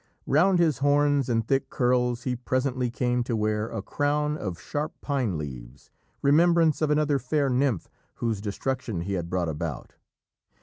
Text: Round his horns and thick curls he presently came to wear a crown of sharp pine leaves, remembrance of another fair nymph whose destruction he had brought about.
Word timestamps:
Round 0.25 0.57
his 0.57 0.79
horns 0.79 1.29
and 1.29 1.47
thick 1.47 1.69
curls 1.69 2.23
he 2.23 2.35
presently 2.35 2.89
came 2.89 3.23
to 3.25 3.35
wear 3.35 3.69
a 3.69 3.83
crown 3.83 4.35
of 4.35 4.59
sharp 4.59 4.93
pine 4.99 5.37
leaves, 5.37 5.91
remembrance 6.23 6.81
of 6.81 6.89
another 6.89 7.19
fair 7.19 7.51
nymph 7.51 7.87
whose 8.15 8.41
destruction 8.41 9.01
he 9.01 9.13
had 9.13 9.29
brought 9.29 9.47
about. 9.47 9.93